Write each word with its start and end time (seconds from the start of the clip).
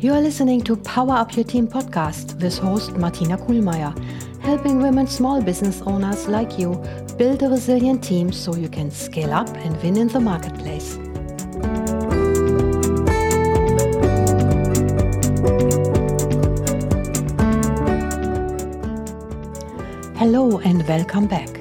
You 0.00 0.14
are 0.14 0.22
listening 0.22 0.62
to 0.62 0.76
Power 0.76 1.16
Up 1.16 1.36
Your 1.36 1.44
Team 1.44 1.68
podcast 1.68 2.40
with 2.40 2.56
host 2.56 2.96
Martina 2.96 3.36
Kuhlmeier, 3.36 3.92
helping 4.40 4.80
women 4.80 5.06
small 5.06 5.42
business 5.42 5.82
owners 5.82 6.26
like 6.28 6.58
you 6.58 6.82
build 7.18 7.42
a 7.42 7.48
resilient 7.48 8.02
team 8.02 8.32
so 8.32 8.56
you 8.56 8.68
can 8.70 8.90
scale 8.90 9.34
up 9.34 9.48
and 9.56 9.76
win 9.82 9.96
in 9.98 10.08
the 10.08 10.20
marketplace. 10.20 10.94
Hello 20.16 20.60
and 20.60 20.88
welcome 20.88 21.26
back. 21.26 21.57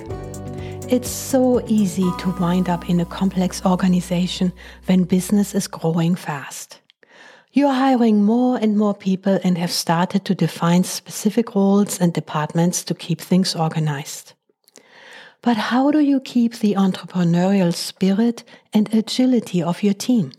It's 0.89 1.09
so 1.09 1.61
easy 1.67 2.09
to 2.19 2.33
wind 2.39 2.69
up 2.69 2.89
in 2.89 3.01
a 3.01 3.05
complex 3.05 3.61
organization 3.65 4.53
when 4.85 5.03
business 5.03 5.53
is 5.53 5.67
growing 5.67 6.15
fast. 6.15 6.79
You 7.51 7.67
are 7.67 7.73
hiring 7.73 8.23
more 8.23 8.57
and 8.57 8.77
more 8.77 8.93
people 8.93 9.37
and 9.43 9.57
have 9.57 9.69
started 9.69 10.23
to 10.23 10.33
define 10.33 10.85
specific 10.85 11.55
roles 11.55 11.99
and 11.99 12.13
departments 12.13 12.85
to 12.85 12.93
keep 12.93 13.19
things 13.19 13.53
organized. 13.53 14.31
But 15.41 15.57
how 15.57 15.91
do 15.91 15.99
you 15.99 16.21
keep 16.21 16.53
the 16.53 16.75
entrepreneurial 16.75 17.73
spirit 17.73 18.45
and 18.71 18.93
agility 18.93 19.61
of 19.61 19.83
your 19.83 19.93
team? 19.93 20.31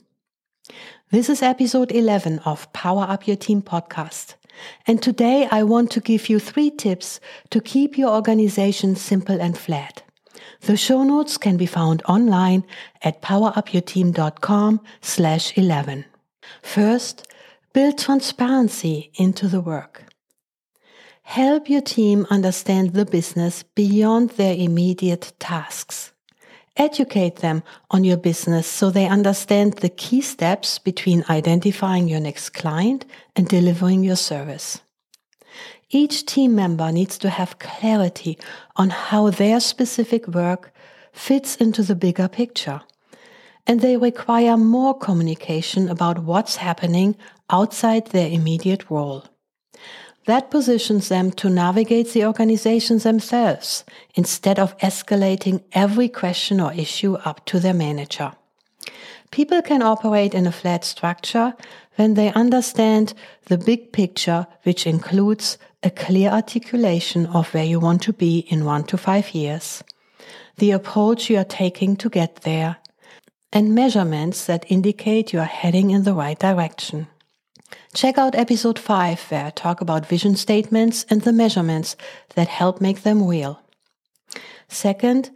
This 1.10 1.28
is 1.28 1.42
episode 1.42 1.92
11 1.92 2.38
of 2.46 2.72
Power 2.72 3.05
Up 3.06 3.27
Your 3.27 3.36
Team 3.36 3.60
podcast. 3.60 4.36
And 4.86 5.02
today 5.02 5.46
I 5.50 5.62
want 5.62 5.91
to 5.91 6.00
give 6.00 6.30
you 6.30 6.38
three 6.38 6.70
tips 6.70 7.20
to 7.50 7.60
keep 7.60 7.98
your 7.98 8.08
organization 8.14 8.96
simple 8.96 9.42
and 9.42 9.56
flat. 9.56 10.05
The 10.62 10.76
show 10.76 11.02
notes 11.02 11.36
can 11.36 11.56
be 11.56 11.66
found 11.66 12.02
online 12.06 12.64
at 13.02 13.22
powerupyourteam.com 13.22 14.80
slash 15.00 15.56
11. 15.56 16.04
First, 16.62 17.27
build 17.72 17.98
transparency 17.98 19.10
into 19.14 19.48
the 19.48 19.60
work. 19.60 20.05
Help 21.22 21.68
your 21.68 21.82
team 21.82 22.27
understand 22.30 22.94
the 22.94 23.05
business 23.05 23.62
beyond 23.62 24.30
their 24.30 24.55
immediate 24.55 25.32
tasks. 25.38 26.12
Educate 26.77 27.36
them 27.36 27.62
on 27.90 28.05
your 28.05 28.16
business 28.16 28.66
so 28.66 28.88
they 28.88 29.06
understand 29.06 29.74
the 29.74 29.88
key 29.88 30.20
steps 30.20 30.78
between 30.78 31.24
identifying 31.28 32.08
your 32.08 32.20
next 32.20 32.50
client 32.50 33.05
and 33.36 33.48
delivering 33.48 34.05
your 34.05 34.16
service. 34.16 34.80
Each 35.91 36.27
team 36.27 36.55
member 36.55 36.92
needs 36.92 37.17
to 37.19 37.31
have 37.31 37.58
clarity 37.58 38.39
on 38.77 38.91
how 38.91 39.31
their 39.31 39.58
specific 39.58 40.28
work 40.28 40.72
fits 41.12 41.56
into 41.56 41.83
the 41.83 41.95
bigger 41.95 42.28
picture 42.28 42.83
and 43.67 43.80
they 43.80 43.97
require 43.97 44.56
more 44.56 44.98
communication 44.98 45.89
about 45.89 46.25
what's 46.25 46.56
happening 46.56 47.17
outside 47.50 48.06
their 48.08 48.28
immediate 48.28 48.91
role. 48.91 49.25
That 50.25 50.50
positions 50.50 51.08
them 51.08 51.30
to 51.33 51.48
navigate 51.48 52.12
the 52.12 52.27
organizations 52.27 53.05
themselves 53.05 53.84
instead 54.14 54.58
of 54.58 54.77
escalating 54.78 55.62
every 55.73 56.08
question 56.08 56.61
or 56.61 56.73
issue 56.73 57.14
up 57.25 57.45
to 57.47 57.61
their 57.61 57.75
manager. 57.75 58.33
People 59.30 59.61
can 59.62 59.83
operate 59.83 60.34
in 60.34 60.47
a 60.47 60.52
flat 60.52 60.84
structure 60.84 61.55
when 61.97 62.14
they 62.14 62.33
understand 62.33 63.12
the 63.47 63.58
big 63.58 63.92
picture, 63.92 64.47
which 64.62 64.86
includes 64.86 65.58
a 65.82 65.90
clear 65.90 66.30
articulation 66.30 67.26
of 67.26 67.52
where 67.54 67.64
you 67.64 67.78
want 67.78 68.02
to 68.02 68.12
be 68.12 68.40
in 68.48 68.64
one 68.64 68.84
to 68.84 68.96
five 68.96 69.30
years, 69.34 69.84
the 70.56 70.72
approach 70.72 71.30
you 71.30 71.38
are 71.38 71.44
taking 71.44 71.96
to 71.96 72.08
get 72.08 72.42
there, 72.42 72.78
and 73.52 73.74
measurements 73.74 74.46
that 74.46 74.66
indicate 74.68 75.32
you 75.32 75.38
are 75.38 75.44
heading 75.44 75.90
in 75.90 76.02
the 76.02 76.14
right 76.14 76.38
direction. 76.38 77.06
Check 77.94 78.18
out 78.18 78.34
episode 78.34 78.78
5 78.78 79.30
where 79.30 79.46
I 79.46 79.50
talk 79.50 79.80
about 79.80 80.06
vision 80.06 80.36
statements 80.36 81.06
and 81.08 81.22
the 81.22 81.33
measurements 81.33 81.96
that 82.34 82.48
help 82.48 82.80
make 82.80 83.02
them 83.02 83.27
real. 83.27 83.62
Second, 84.68 85.30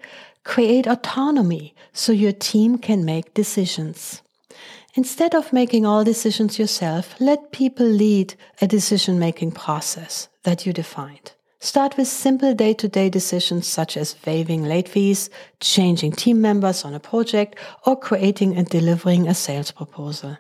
create 0.44 0.86
autonomy 0.86 1.74
so 1.92 2.12
your 2.12 2.32
team 2.32 2.78
can 2.78 3.04
make 3.04 3.32
decisions. 3.32 4.22
Instead 4.94 5.34
of 5.34 5.54
making 5.54 5.86
all 5.86 6.04
decisions 6.04 6.58
yourself, 6.58 7.14
let 7.18 7.50
people 7.50 7.86
lead 7.86 8.34
a 8.60 8.66
decision 8.66 9.18
making 9.18 9.50
process 9.50 10.28
that 10.42 10.66
you 10.66 10.72
defined. 10.72 11.32
Start 11.60 11.96
with 11.96 12.08
simple 12.08 12.54
day 12.54 12.74
to 12.74 12.88
day 12.88 13.08
decisions 13.08 13.66
such 13.66 13.96
as 13.96 14.16
waiving 14.26 14.64
late 14.64 14.88
fees, 14.88 15.30
changing 15.60 16.12
team 16.12 16.42
members 16.42 16.84
on 16.84 16.92
a 16.92 17.00
project, 17.00 17.56
or 17.86 17.98
creating 17.98 18.54
and 18.54 18.68
delivering 18.68 19.26
a 19.26 19.34
sales 19.34 19.70
proposal. 19.70 20.36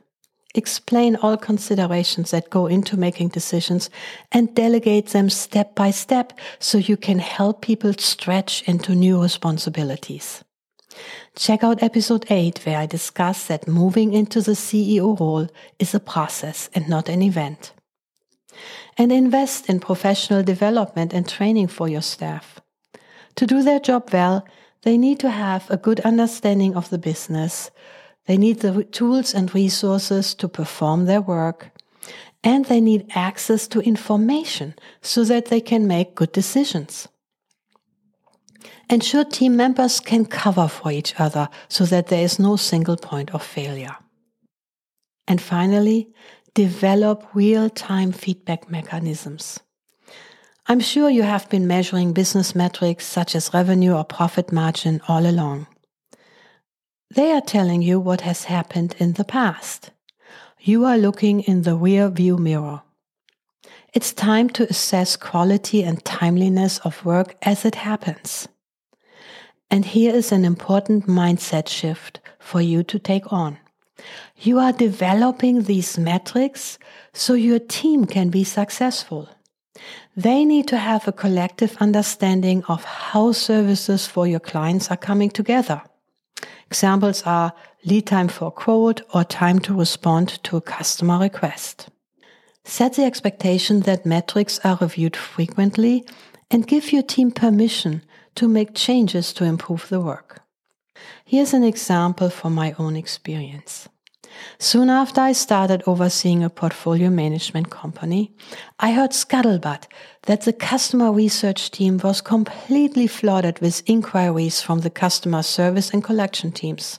Explain 0.54 1.16
all 1.16 1.38
considerations 1.38 2.30
that 2.32 2.50
go 2.50 2.66
into 2.66 2.98
making 2.98 3.28
decisions 3.28 3.88
and 4.32 4.54
delegate 4.54 5.06
them 5.06 5.30
step 5.30 5.74
by 5.74 5.90
step 5.90 6.38
so 6.58 6.76
you 6.76 6.98
can 6.98 7.20
help 7.20 7.62
people 7.62 7.94
stretch 7.94 8.62
into 8.68 8.94
new 8.94 9.22
responsibilities. 9.22 10.44
Check 11.34 11.64
out 11.64 11.82
episode 11.82 12.26
8 12.28 12.64
where 12.66 12.78
I 12.78 12.86
discuss 12.86 13.46
that 13.46 13.68
moving 13.68 14.12
into 14.12 14.40
the 14.40 14.52
CEO 14.52 15.18
role 15.18 15.48
is 15.78 15.94
a 15.94 16.00
process 16.00 16.68
and 16.74 16.88
not 16.88 17.08
an 17.08 17.22
event 17.22 17.72
and 18.98 19.12
invest 19.12 19.68
in 19.68 19.80
professional 19.80 20.42
development 20.42 21.12
and 21.12 21.28
training 21.28 21.68
for 21.68 21.88
your 21.88 22.02
staff. 22.02 22.60
To 23.36 23.46
do 23.46 23.62
their 23.62 23.80
job 23.80 24.10
well, 24.12 24.46
they 24.82 24.98
need 24.98 25.20
to 25.20 25.30
have 25.30 25.70
a 25.70 25.76
good 25.76 26.00
understanding 26.00 26.76
of 26.76 26.90
the 26.90 26.98
business. 26.98 27.70
They 28.26 28.36
need 28.36 28.60
the 28.60 28.84
tools 28.84 29.34
and 29.34 29.54
resources 29.54 30.34
to 30.34 30.48
perform 30.48 31.06
their 31.06 31.20
work. 31.20 31.70
And 32.44 32.64
they 32.64 32.80
need 32.80 33.06
access 33.14 33.68
to 33.68 33.80
information 33.80 34.74
so 35.00 35.24
that 35.24 35.46
they 35.46 35.60
can 35.60 35.86
make 35.86 36.16
good 36.16 36.32
decisions. 36.32 37.08
Ensure 38.92 39.24
team 39.24 39.56
members 39.56 40.00
can 40.00 40.26
cover 40.26 40.68
for 40.68 40.92
each 40.92 41.18
other 41.18 41.48
so 41.66 41.86
that 41.86 42.08
there 42.08 42.22
is 42.22 42.38
no 42.38 42.56
single 42.56 42.98
point 42.98 43.30
of 43.34 43.42
failure. 43.42 43.96
And 45.26 45.40
finally, 45.40 46.10
develop 46.52 47.26
real 47.32 47.70
time 47.70 48.12
feedback 48.12 48.70
mechanisms. 48.70 49.60
I'm 50.66 50.80
sure 50.80 51.08
you 51.08 51.22
have 51.22 51.48
been 51.48 51.66
measuring 51.66 52.12
business 52.12 52.54
metrics 52.54 53.06
such 53.06 53.34
as 53.34 53.54
revenue 53.54 53.94
or 53.94 54.04
profit 54.04 54.52
margin 54.52 55.00
all 55.08 55.24
along. 55.24 55.68
They 57.14 57.32
are 57.32 57.40
telling 57.40 57.80
you 57.80 57.98
what 57.98 58.20
has 58.20 58.44
happened 58.44 58.94
in 58.98 59.14
the 59.14 59.24
past. 59.24 59.90
You 60.60 60.84
are 60.84 60.98
looking 60.98 61.40
in 61.40 61.62
the 61.62 61.76
rear 61.76 62.10
view 62.10 62.36
mirror. 62.36 62.82
It's 63.94 64.12
time 64.12 64.50
to 64.50 64.68
assess 64.68 65.16
quality 65.16 65.82
and 65.82 66.04
timeliness 66.04 66.78
of 66.80 67.02
work 67.06 67.36
as 67.40 67.64
it 67.64 67.76
happens. 67.76 68.48
And 69.72 69.86
here 69.86 70.14
is 70.14 70.32
an 70.32 70.44
important 70.44 71.06
mindset 71.06 71.66
shift 71.66 72.20
for 72.38 72.60
you 72.60 72.82
to 72.82 72.98
take 72.98 73.32
on. 73.32 73.56
You 74.36 74.58
are 74.58 74.70
developing 74.70 75.62
these 75.62 75.96
metrics 75.96 76.78
so 77.14 77.32
your 77.32 77.58
team 77.58 78.04
can 78.04 78.28
be 78.28 78.44
successful. 78.44 79.30
They 80.14 80.44
need 80.44 80.68
to 80.68 80.76
have 80.76 81.08
a 81.08 81.12
collective 81.12 81.74
understanding 81.80 82.62
of 82.64 82.84
how 82.84 83.32
services 83.32 84.06
for 84.06 84.26
your 84.26 84.40
clients 84.40 84.90
are 84.90 84.96
coming 84.98 85.30
together. 85.30 85.80
Examples 86.66 87.22
are 87.22 87.54
lead 87.86 88.06
time 88.06 88.28
for 88.28 88.48
a 88.48 88.50
quote 88.50 89.00
or 89.14 89.24
time 89.24 89.58
to 89.60 89.74
respond 89.74 90.42
to 90.44 90.58
a 90.58 90.60
customer 90.60 91.18
request. 91.18 91.88
Set 92.64 92.92
the 92.92 93.04
expectation 93.04 93.80
that 93.80 94.04
metrics 94.04 94.58
are 94.64 94.76
reviewed 94.82 95.16
frequently 95.16 96.04
and 96.50 96.66
give 96.66 96.92
your 96.92 97.02
team 97.02 97.30
permission 97.30 98.02
to 98.34 98.48
make 98.48 98.74
changes 98.74 99.32
to 99.34 99.44
improve 99.44 99.88
the 99.88 100.00
work. 100.00 100.42
Here's 101.24 101.54
an 101.54 101.64
example 101.64 102.30
from 102.30 102.54
my 102.54 102.74
own 102.78 102.96
experience. 102.96 103.88
Soon 104.58 104.88
after 104.88 105.20
I 105.20 105.32
started 105.32 105.82
overseeing 105.86 106.42
a 106.42 106.50
portfolio 106.50 107.10
management 107.10 107.70
company, 107.70 108.32
I 108.78 108.92
heard 108.92 109.10
scuttlebutt 109.10 109.86
that 110.22 110.42
the 110.42 110.52
customer 110.52 111.12
research 111.12 111.70
team 111.70 111.98
was 111.98 112.20
completely 112.20 113.06
flooded 113.06 113.60
with 113.60 113.82
inquiries 113.86 114.60
from 114.60 114.80
the 114.80 114.90
customer 114.90 115.42
service 115.42 115.90
and 115.90 116.02
collection 116.02 116.52
teams. 116.52 116.98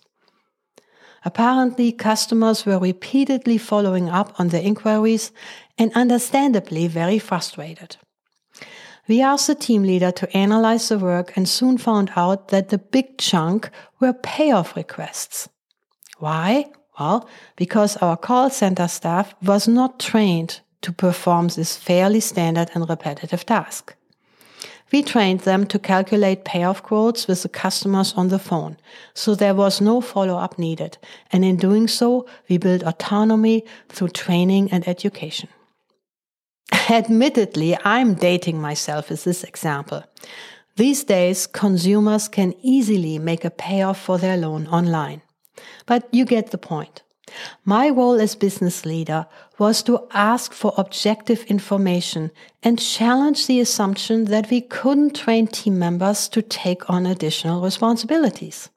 Apparently, 1.26 1.92
customers 1.92 2.66
were 2.66 2.80
repeatedly 2.80 3.58
following 3.58 4.10
up 4.10 4.40
on 4.40 4.50
their 4.50 4.62
inquiries 4.62 5.32
and 5.78 5.92
understandably 5.94 6.88
very 6.88 7.18
frustrated. 7.18 7.96
We 9.08 9.22
asked 9.22 9.48
the 9.48 9.56
team 9.56 9.84
leader 9.84 10.12
to 10.12 10.38
analyze 10.38 10.88
the 10.88 10.98
work 10.98 11.36
and 11.36 11.48
soon 11.48 11.78
found 11.78 12.12
out 12.16 12.48
that 12.50 12.70
the 12.70 12.78
big 12.78 13.18
chunk 13.18 13.70
were 14.00 14.14
payoff 14.14 14.76
requests. 14.78 15.50
Why? 16.20 16.72
Well, 16.98 17.28
because 17.58 17.98
our 17.98 18.16
call 18.16 18.50
center 18.50 18.88
staff 18.88 19.36
was 19.42 19.68
not 19.68 20.00
trained 20.00 20.62
to 20.84 20.94
perform 20.94 21.50
this 21.50 21.76
fairly 21.76 22.22
standard 22.22 22.70
and 22.74 22.88
repetitive 22.88 23.46
task. 23.46 23.96
We 24.92 25.02
trained 25.02 25.42
them 25.42 25.66
to 25.68 25.80
calculate 25.80 26.46
payoff 26.46 26.84
quotes 26.84 27.28
with 27.28 27.42
the 27.42 27.50
customers 27.50 28.14
on 28.14 28.28
the 28.28 28.38
phone, 28.38 28.78
so 29.16 29.34
there 29.34 29.56
was 29.56 29.82
no 29.82 30.02
follow-up 30.02 30.60
needed. 30.60 30.98
And 31.32 31.44
in 31.44 31.58
doing 31.58 31.88
so, 31.88 32.28
we 32.48 32.58
built 32.58 32.84
autonomy 32.84 33.66
through 33.90 34.10
training 34.10 34.72
and 34.72 34.88
education. 34.88 35.50
Admittedly, 36.90 37.78
I'm 37.86 38.16
dating 38.16 38.60
myself 38.60 39.10
with 39.10 39.24
this 39.24 39.44
example. 39.44 40.04
These 40.76 41.04
days, 41.04 41.46
consumers 41.46 42.28
can 42.28 42.56
easily 42.62 43.20
make 43.20 43.46
a 43.46 43.52
payoff 43.52 44.02
for 44.02 44.18
their 44.18 44.38
loan 44.38 44.68
online. 44.68 45.22
But 45.86 46.08
you 46.12 46.26
get 46.26 46.50
the 46.50 46.58
point. 46.58 47.04
My 47.64 47.90
role 47.90 48.20
as 48.20 48.36
business 48.36 48.86
leader 48.86 49.28
was 49.60 49.84
to 49.84 50.08
ask 50.12 50.52
for 50.52 50.74
objective 50.78 51.44
information 51.44 52.32
and 52.64 52.80
challenge 52.80 53.48
the 53.48 53.60
assumption 53.60 54.26
that 54.26 54.50
we 54.50 54.62
couldn't 54.62 55.16
train 55.16 55.48
team 55.48 55.78
members 55.80 56.28
to 56.30 56.42
take 56.42 56.90
on 56.90 57.06
additional 57.06 57.62
responsibilities. 57.62 58.70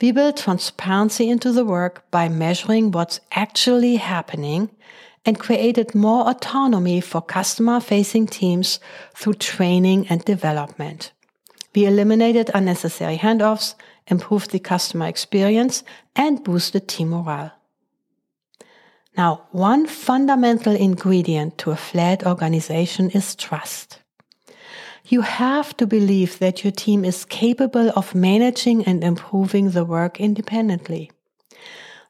We 0.00 0.12
built 0.12 0.36
transparency 0.36 1.30
into 1.30 1.52
the 1.52 1.64
work 1.64 2.10
by 2.10 2.28
measuring 2.28 2.90
what's 2.90 3.20
actually 3.32 3.96
happening 3.96 4.70
and 5.26 5.38
created 5.38 5.94
more 5.94 6.30
autonomy 6.30 7.00
for 7.00 7.20
customer 7.20 7.80
facing 7.80 8.26
teams 8.26 8.80
through 9.14 9.34
training 9.34 10.06
and 10.08 10.24
development. 10.24 11.12
We 11.74 11.84
eliminated 11.84 12.50
unnecessary 12.54 13.18
handoffs, 13.18 13.74
improved 14.06 14.52
the 14.52 14.60
customer 14.60 15.08
experience, 15.08 15.82
and 16.14 16.42
boosted 16.42 16.88
team 16.88 17.10
morale. 17.10 17.52
Now, 19.16 19.42
one 19.50 19.86
fundamental 19.86 20.74
ingredient 20.74 21.58
to 21.58 21.72
a 21.72 21.76
flat 21.76 22.24
organization 22.24 23.10
is 23.10 23.34
trust. 23.34 24.00
You 25.08 25.22
have 25.22 25.76
to 25.76 25.86
believe 25.86 26.38
that 26.38 26.64
your 26.64 26.72
team 26.72 27.04
is 27.04 27.24
capable 27.24 27.90
of 27.96 28.14
managing 28.14 28.84
and 28.84 29.02
improving 29.02 29.70
the 29.70 29.84
work 29.84 30.20
independently. 30.20 31.10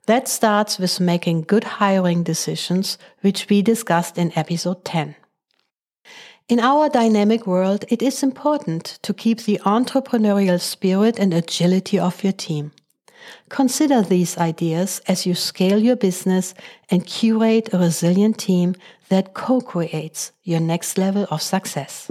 That 0.06 0.28
starts 0.28 0.78
with 0.78 1.00
making 1.00 1.42
good 1.42 1.64
hiring 1.64 2.22
decisions, 2.22 2.96
which 3.22 3.48
we 3.48 3.60
discussed 3.60 4.18
in 4.18 4.32
episode 4.38 4.84
10. 4.84 5.16
In 6.48 6.60
our 6.60 6.88
dynamic 6.88 7.44
world, 7.44 7.84
it 7.88 8.02
is 8.02 8.22
important 8.22 9.00
to 9.02 9.12
keep 9.12 9.40
the 9.40 9.60
entrepreneurial 9.64 10.60
spirit 10.60 11.18
and 11.18 11.34
agility 11.34 11.98
of 11.98 12.22
your 12.22 12.32
team. 12.32 12.70
Consider 13.48 14.02
these 14.02 14.38
ideas 14.38 15.00
as 15.08 15.26
you 15.26 15.34
scale 15.34 15.82
your 15.82 15.96
business 15.96 16.54
and 16.88 17.04
curate 17.04 17.72
a 17.72 17.78
resilient 17.78 18.38
team 18.38 18.76
that 19.08 19.34
co-creates 19.34 20.30
your 20.44 20.60
next 20.60 20.96
level 20.98 21.26
of 21.32 21.42
success. 21.42 22.08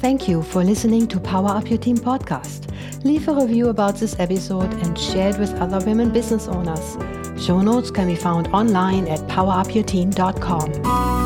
Thank 0.00 0.28
you 0.28 0.42
for 0.42 0.64
listening 0.64 1.06
to 1.08 1.20
Power 1.20 1.50
Up 1.50 1.68
Your 1.68 1.78
Team 1.78 1.98
podcast. 1.98 2.72
Leave 3.04 3.28
a 3.28 3.34
review 3.34 3.68
about 3.68 3.96
this 3.96 4.18
episode 4.18 4.72
and 4.82 4.98
share 4.98 5.28
it 5.28 5.38
with 5.38 5.52
other 5.56 5.78
women 5.84 6.10
business 6.10 6.48
owners. 6.48 6.96
Show 7.44 7.60
notes 7.60 7.90
can 7.90 8.06
be 8.06 8.16
found 8.16 8.48
online 8.48 9.06
at 9.08 9.20
powerupyourteam.com. 9.28 11.19